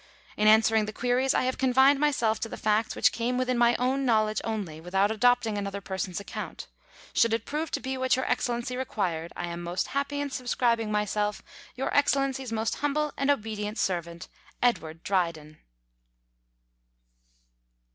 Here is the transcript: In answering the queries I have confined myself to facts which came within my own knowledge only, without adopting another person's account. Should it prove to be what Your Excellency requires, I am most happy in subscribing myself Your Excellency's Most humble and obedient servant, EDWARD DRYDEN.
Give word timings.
In 0.35 0.47
answering 0.47 0.85
the 0.87 0.93
queries 0.93 1.35
I 1.35 1.43
have 1.43 1.59
confined 1.59 1.99
myself 1.99 2.39
to 2.39 2.57
facts 2.57 2.95
which 2.95 3.11
came 3.11 3.37
within 3.37 3.55
my 3.55 3.75
own 3.75 4.03
knowledge 4.03 4.41
only, 4.43 4.81
without 4.81 5.11
adopting 5.11 5.59
another 5.59 5.79
person's 5.79 6.19
account. 6.19 6.65
Should 7.13 7.35
it 7.35 7.45
prove 7.45 7.69
to 7.69 7.79
be 7.79 7.97
what 7.99 8.15
Your 8.15 8.25
Excellency 8.25 8.75
requires, 8.75 9.29
I 9.37 9.45
am 9.45 9.61
most 9.61 9.89
happy 9.89 10.19
in 10.19 10.31
subscribing 10.31 10.91
myself 10.91 11.43
Your 11.75 11.95
Excellency's 11.95 12.51
Most 12.51 12.73
humble 12.77 13.13
and 13.15 13.29
obedient 13.29 13.77
servant, 13.77 14.27
EDWARD 14.63 15.03
DRYDEN. 15.03 15.59